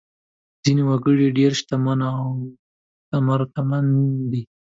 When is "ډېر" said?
1.39-1.51